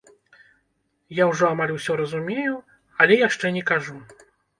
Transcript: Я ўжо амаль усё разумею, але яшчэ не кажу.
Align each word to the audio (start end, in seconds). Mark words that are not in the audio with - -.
Я 1.17 1.27
ўжо 1.31 1.45
амаль 1.55 1.73
усё 1.75 1.97
разумею, 2.01 2.55
але 3.05 3.19
яшчэ 3.27 3.53
не 3.59 3.63
кажу. 3.69 3.95